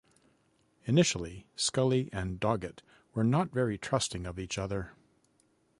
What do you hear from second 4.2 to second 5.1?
of each other.